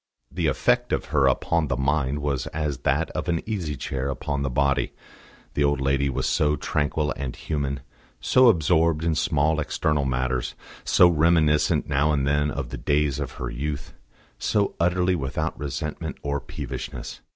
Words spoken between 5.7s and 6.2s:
lady